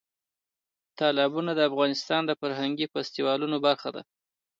[0.99, 4.01] تالابونه د افغانستان د فرهنګي فستیوالونو برخه ده.